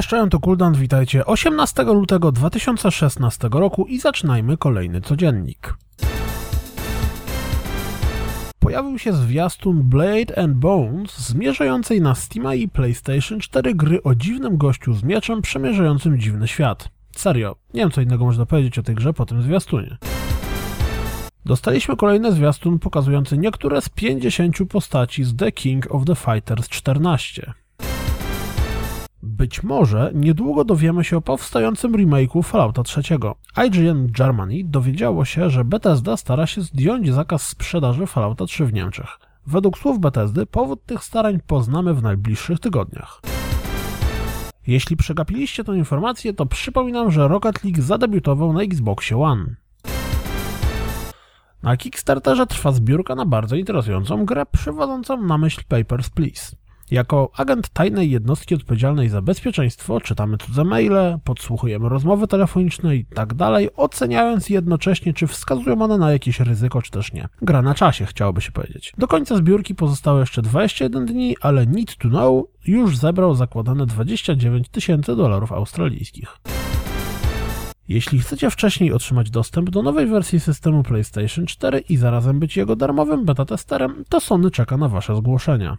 Cześć, 0.00 0.30
to 0.30 0.40
Kuldan, 0.40 0.74
witajcie 0.74 1.26
18 1.26 1.82
lutego 1.82 2.32
2016 2.32 3.48
roku 3.52 3.86
i 3.86 3.98
zaczynajmy 3.98 4.56
kolejny 4.56 5.00
codziennik. 5.00 5.74
Pojawił 8.58 8.98
się 8.98 9.12
zwiastun 9.12 9.82
Blade 9.82 10.38
and 10.38 10.56
Bones 10.56 11.18
zmierzającej 11.18 12.00
na 12.00 12.14
Steama 12.14 12.54
i 12.54 12.68
PlayStation 12.68 13.40
4 13.40 13.74
gry 13.74 14.02
o 14.02 14.14
dziwnym 14.14 14.56
gościu 14.56 14.94
z 14.94 15.02
mieczem 15.02 15.42
przemierzającym 15.42 16.18
dziwny 16.18 16.48
świat. 16.48 16.88
Serio, 17.16 17.56
nie 17.74 17.80
wiem 17.80 17.90
co 17.90 18.00
innego 18.00 18.24
można 18.24 18.46
powiedzieć 18.46 18.78
o 18.78 18.82
tej 18.82 18.94
grze 18.94 19.12
po 19.12 19.26
tym 19.26 19.42
zwiastunie. 19.42 19.96
Dostaliśmy 21.44 21.96
kolejny 21.96 22.32
zwiastun 22.32 22.78
pokazujący 22.78 23.38
niektóre 23.38 23.80
z 23.80 23.88
50 23.88 24.56
postaci 24.68 25.24
z 25.24 25.36
The 25.36 25.52
King 25.52 25.94
of 25.94 26.04
the 26.04 26.14
Fighters 26.14 26.68
14. 26.68 27.52
Być 29.22 29.62
może 29.62 30.10
niedługo 30.14 30.64
dowiemy 30.64 31.04
się 31.04 31.16
o 31.16 31.20
powstającym 31.20 31.92
remake'u 31.92 32.42
Fallouta 32.42 32.82
3. 32.82 33.00
IGN 33.66 34.06
Germany 34.06 34.54
dowiedziało 34.64 35.24
się, 35.24 35.50
że 35.50 35.64
Bethesda 35.64 36.16
stara 36.16 36.46
się 36.46 36.62
zdjąć 36.62 37.12
zakaz 37.12 37.46
sprzedaży 37.46 38.06
Fallouta 38.06 38.46
3 38.46 38.66
w 38.66 38.72
Niemczech. 38.72 39.18
Według 39.46 39.78
słów 39.78 39.98
Bethesdy 39.98 40.46
powód 40.46 40.84
tych 40.86 41.04
starań 41.04 41.38
poznamy 41.46 41.94
w 41.94 42.02
najbliższych 42.02 42.60
tygodniach. 42.60 43.20
Jeśli 44.66 44.96
przegapiliście 44.96 45.64
tę 45.64 45.76
informację, 45.76 46.34
to 46.34 46.46
przypominam, 46.46 47.10
że 47.10 47.28
Rocket 47.28 47.64
League 47.64 47.82
zadebiutował 47.82 48.52
na 48.52 48.62
Xboxie 48.62 49.18
One. 49.18 49.54
Na 51.62 51.76
Kickstarterze 51.76 52.46
trwa 52.46 52.72
zbiórka 52.72 53.14
na 53.14 53.26
bardzo 53.26 53.56
interesującą 53.56 54.24
grę 54.24 54.46
przywodzącą 54.46 55.22
na 55.22 55.38
myśl 55.38 55.62
Papers, 55.68 56.10
Please. 56.10 56.59
Jako 56.90 57.30
agent 57.36 57.68
tajnej 57.68 58.10
jednostki 58.10 58.54
odpowiedzialnej 58.54 59.08
za 59.08 59.22
bezpieczeństwo 59.22 60.00
czytamy 60.00 60.38
cudze 60.38 60.64
maile, 60.64 61.18
podsłuchujemy 61.24 61.88
rozmowy 61.88 62.26
telefoniczne 62.26 62.96
i 62.96 63.04
tak 63.04 63.34
dalej, 63.34 63.68
oceniając 63.76 64.50
jednocześnie, 64.50 65.14
czy 65.14 65.26
wskazują 65.26 65.82
one 65.82 65.98
na 65.98 66.12
jakieś 66.12 66.40
ryzyko, 66.40 66.82
czy 66.82 66.90
też 66.90 67.12
nie. 67.12 67.28
Gra 67.42 67.62
na 67.62 67.74
czasie, 67.74 68.06
chciałoby 68.06 68.40
się 68.40 68.52
powiedzieć. 68.52 68.92
Do 68.98 69.08
końca 69.08 69.36
zbiórki 69.36 69.74
pozostało 69.74 70.20
jeszcze 70.20 70.42
21 70.42 71.06
dni, 71.06 71.36
ale 71.40 71.66
Need 71.66 71.96
to 71.96 72.08
Know 72.08 72.44
już 72.66 72.96
zebrał 72.96 73.34
zakładane 73.34 73.86
29 73.86 74.68
tysięcy 74.68 75.16
dolarów 75.16 75.52
australijskich. 75.52 76.36
Jeśli 77.88 78.18
chcecie 78.18 78.50
wcześniej 78.50 78.92
otrzymać 78.92 79.30
dostęp 79.30 79.70
do 79.70 79.82
nowej 79.82 80.06
wersji 80.06 80.40
systemu 80.40 80.82
PlayStation 80.82 81.46
4 81.46 81.78
i 81.88 81.96
zarazem 81.96 82.40
być 82.40 82.56
jego 82.56 82.76
darmowym 82.76 83.24
beta 83.24 83.44
testerem, 83.44 84.04
to 84.08 84.20
Sony 84.20 84.50
czeka 84.50 84.76
na 84.76 84.88
Wasze 84.88 85.16
zgłoszenia. 85.16 85.76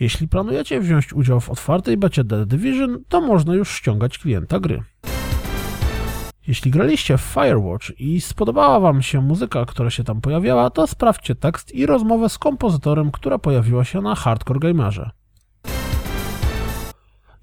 Jeśli 0.00 0.28
planujecie 0.28 0.80
wziąć 0.80 1.12
udział 1.12 1.40
w 1.40 1.50
otwartej 1.50 1.96
becie 1.96 2.24
The 2.24 2.46
Division, 2.46 2.98
to 3.08 3.20
można 3.20 3.54
już 3.54 3.70
ściągać 3.70 4.18
klienta 4.18 4.60
gry. 4.60 4.82
Jeśli 6.46 6.70
graliście 6.70 7.18
w 7.18 7.20
Firewatch 7.20 8.00
i 8.00 8.20
spodobała 8.20 8.80
Wam 8.80 9.02
się 9.02 9.20
muzyka, 9.20 9.64
która 9.64 9.90
się 9.90 10.04
tam 10.04 10.20
pojawiała, 10.20 10.70
to 10.70 10.86
sprawdźcie 10.86 11.34
tekst 11.34 11.74
i 11.74 11.86
rozmowę 11.86 12.28
z 12.28 12.38
kompozytorem, 12.38 13.10
która 13.10 13.38
pojawiła 13.38 13.84
się 13.84 14.00
na 14.00 14.14
Hardcore 14.14 14.60
Gamerze. 14.60 15.10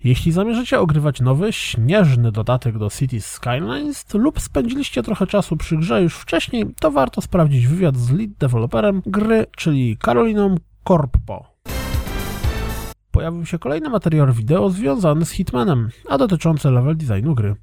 Jeśli 0.04 0.32
zamierzacie 0.32 0.80
ogrywać 0.80 1.22
nowy, 1.22 1.54
śnieżny 1.54 2.32
dodatek 2.32 2.78
do 2.78 2.90
Cities 2.90 3.26
Skylines 3.26 4.14
lub 4.14 4.42
spędziliście 4.42 5.04
trochę 5.04 5.28
czasu 5.28 5.58
przy 5.58 5.78
grze 5.78 6.04
już 6.04 6.16
wcześniej, 6.16 6.66
to 6.80 6.92
warto 6.92 7.22
sprawdzić 7.22 7.68
wywiad 7.68 7.98
z 7.98 8.12
lead 8.12 8.32
developerem 8.32 9.02
gry, 9.06 9.46
czyli 9.56 9.98
Karoliną 9.98 10.56
Korpo 10.84 11.57
pojawił 13.18 13.46
się 13.46 13.60
kolejny 13.60 13.90
materiał 13.90 14.34
wideo 14.34 14.70
związany 14.70 15.26
z 15.26 15.32
Hitmanem, 15.32 15.90
a 16.10 16.18
dotyczący 16.18 16.72
level 16.72 16.98
designu 16.98 17.36
gry. 17.36 17.56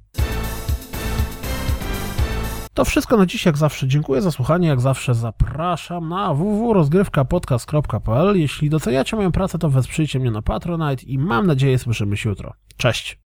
To 2.73 2.85
wszystko 2.85 3.17
na 3.17 3.25
dziś, 3.25 3.45
jak 3.45 3.57
zawsze. 3.57 3.87
Dziękuję 3.87 4.21
za 4.21 4.31
słuchanie, 4.31 4.67
jak 4.67 4.81
zawsze 4.81 5.15
zapraszam 5.15 6.09
na 6.09 6.33
www.rozgrywkapodcast.pl. 6.33 8.39
Jeśli 8.39 8.69
doceniacie 8.69 9.15
moją 9.15 9.31
pracę, 9.31 9.57
to 9.57 9.69
wesprzyjcie 9.69 10.19
mnie 10.19 10.31
na 10.31 10.41
Patronite 10.41 11.03
i 11.03 11.17
mam 11.17 11.47
nadzieję 11.47 11.79
słyszymy 11.79 12.17
się 12.17 12.29
jutro. 12.29 12.53
Cześć! 12.77 13.19